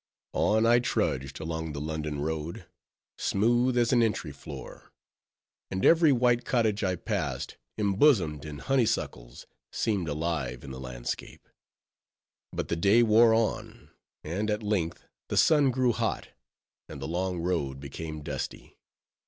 [0.33, 6.95] On I trudged along the London road—smooth as an entry floor—and every white cottage I
[6.95, 11.47] passed, embosomed in honeysuckles, seemed alive in the landscape.
[12.51, 13.91] But the day wore on;
[14.23, 16.29] and at length the sun grew hot;
[16.89, 18.79] and the long road became dusty.